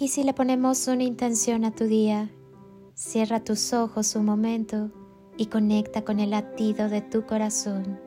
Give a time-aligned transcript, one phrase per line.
[0.00, 2.30] Y si le ponemos una intención a tu día,
[2.94, 4.92] cierra tus ojos un momento
[5.36, 7.98] y conecta con el latido de tu corazón.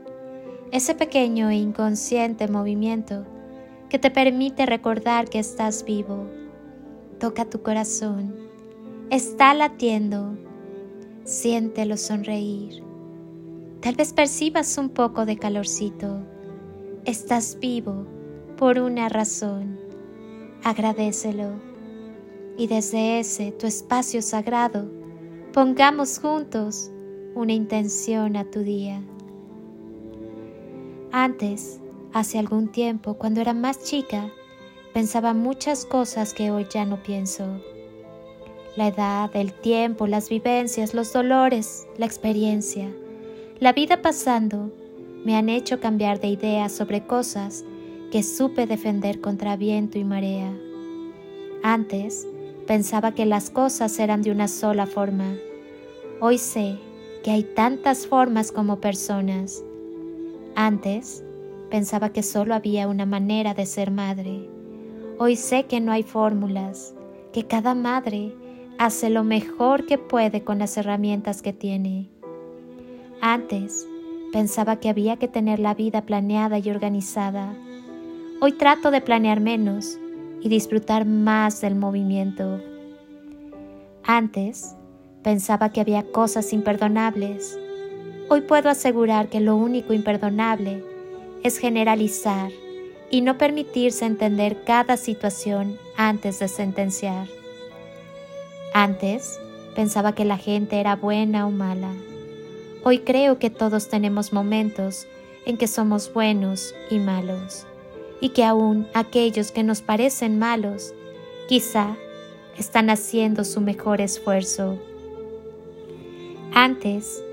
[0.72, 3.26] Ese pequeño e inconsciente movimiento
[3.90, 6.28] que te permite recordar que estás vivo.
[7.20, 8.38] Toca tu corazón.
[9.10, 10.38] Está latiendo.
[11.26, 12.82] Siéntelo sonreír.
[13.82, 16.22] Tal vez percibas un poco de calorcito.
[17.04, 18.06] Estás vivo
[18.56, 19.78] por una razón.
[20.64, 21.71] Agradecelo
[22.58, 24.90] y desde ese tu espacio sagrado
[25.54, 26.92] pongamos juntos
[27.36, 29.02] una intención a tu día.
[31.12, 31.80] Antes,
[32.14, 34.30] hace algún tiempo, cuando era más chica,
[34.94, 37.46] pensaba muchas cosas que hoy ya no pienso.
[38.78, 42.90] La edad, el tiempo, las vivencias, los dolores, la experiencia,
[43.60, 44.72] la vida pasando,
[45.26, 47.66] me han hecho cambiar de idea sobre cosas
[48.12, 50.52] que supe defender contra viento y marea.
[51.64, 52.28] Antes,
[52.72, 55.36] Pensaba que las cosas eran de una sola forma.
[56.22, 56.78] Hoy sé
[57.22, 59.62] que hay tantas formas como personas.
[60.56, 61.22] Antes
[61.70, 64.48] pensaba que solo había una manera de ser madre.
[65.20, 66.94] Hoy sé que no hay fórmulas,
[67.34, 68.34] que cada madre
[68.78, 72.08] hace lo mejor que puede con las herramientas que tiene.
[73.20, 73.86] Antes
[74.32, 77.54] pensaba que había que tener la vida planeada y organizada.
[78.40, 80.00] Hoy trato de planear menos
[80.42, 82.60] y disfrutar más del movimiento.
[84.04, 84.76] Antes
[85.24, 87.58] pensaba que había cosas imperdonables.
[88.30, 90.84] Hoy puedo asegurar que lo único imperdonable
[91.44, 92.52] es generalizar
[93.10, 97.28] y no permitirse entender cada situación antes de sentenciar.
[98.74, 99.40] Antes
[99.76, 101.94] pensaba que la gente era buena o mala.
[102.84, 105.06] Hoy creo que todos tenemos momentos
[105.46, 107.68] en que somos buenos y malos
[108.20, 110.94] y que aún aquellos que nos parecen malos
[111.48, 111.96] quizá
[112.62, 114.78] están haciendo su mejor esfuerzo.
[116.54, 117.24] Antes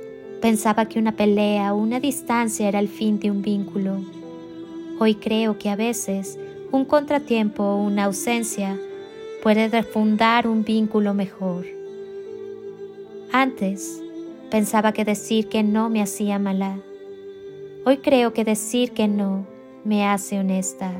[0.41, 4.01] pensaba que una pelea o una distancia era el fin de un vínculo.
[4.99, 6.39] Hoy creo que a veces
[6.73, 8.79] un contratiempo o una ausencia
[9.43, 11.67] puede refundar un vínculo mejor.
[13.31, 14.03] Antes
[14.51, 16.79] pensaba que decir que no me hacía mala.
[17.85, 19.47] Hoy creo que decir que no
[19.85, 20.93] me hace honesta.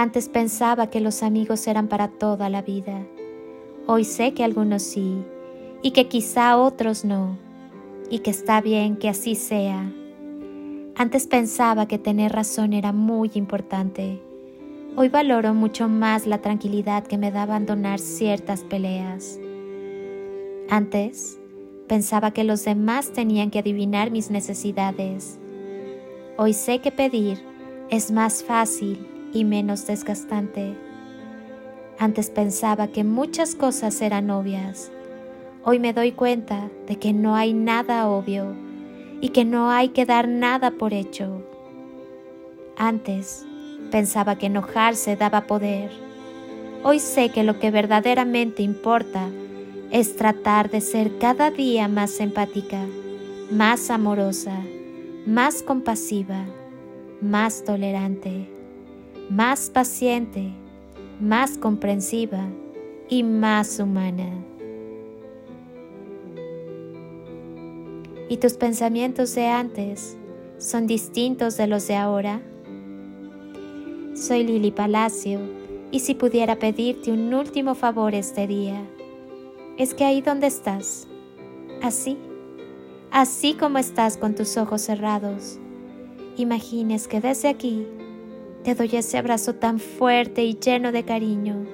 [0.00, 3.06] Antes pensaba que los amigos eran para toda la vida.
[3.86, 5.22] Hoy sé que algunos sí,
[5.82, 7.36] y que quizá otros no,
[8.08, 9.92] y que está bien que así sea.
[10.96, 14.22] Antes pensaba que tener razón era muy importante.
[14.96, 19.38] Hoy valoro mucho más la tranquilidad que me da abandonar ciertas peleas.
[20.70, 21.38] Antes
[21.88, 25.38] pensaba que los demás tenían que adivinar mis necesidades
[26.38, 27.44] Hoy sé que pedir
[27.90, 30.74] es más fácil y menos desgastante.
[31.98, 34.90] Antes pensaba que muchas cosas eran obvias.
[35.64, 38.54] Hoy me doy cuenta de que no hay nada obvio
[39.20, 41.42] y que no hay que dar nada por hecho.
[42.76, 43.44] Antes
[43.90, 45.90] pensaba que enojarse daba poder.
[46.82, 49.28] Hoy sé que lo que verdaderamente importa
[49.90, 52.86] es tratar de ser cada día más empática,
[53.50, 54.60] más amorosa
[55.26, 56.46] más compasiva,
[57.20, 58.48] más tolerante,
[59.30, 60.50] más paciente,
[61.20, 62.48] más comprensiva
[63.08, 64.28] y más humana.
[68.28, 70.16] ¿Y tus pensamientos de antes
[70.58, 72.42] son distintos de los de ahora?
[74.14, 75.38] Soy Lili Palacio
[75.92, 78.84] y si pudiera pedirte un último favor este día,
[79.78, 81.06] es que ahí donde estás,
[81.82, 82.18] así
[83.12, 85.58] así como estás con tus ojos cerrados.
[86.36, 87.86] Imagines que desde aquí
[88.64, 91.66] te doy ese abrazo tan fuerte y lleno de cariño.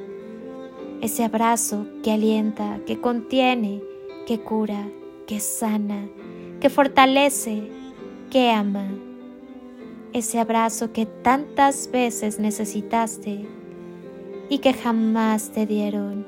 [1.01, 3.83] Ese abrazo que alienta, que contiene,
[4.27, 4.89] que cura,
[5.27, 6.09] que sana,
[6.61, 7.71] que fortalece,
[8.31, 8.89] que ama.
[10.13, 13.47] Ese abrazo que tantas veces necesitaste
[14.49, 16.25] y que jamás te dieron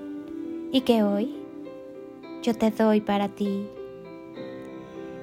[0.73, 1.35] y que hoy
[2.43, 3.67] yo te doy para ti.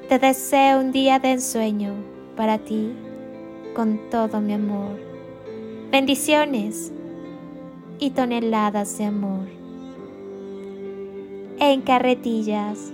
[0.07, 1.93] Te deseo un día de ensueño
[2.35, 2.93] para ti
[3.75, 5.04] con todo mi amor.
[5.97, 6.91] Bendiciones
[7.99, 9.47] y toneladas de amor.
[11.57, 12.91] En carretillas